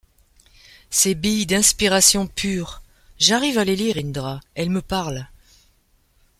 [0.89, 2.81] Ces billes d’inspirations pures...
[3.19, 5.27] j’arrive à les lire, Indra, elles me parlent.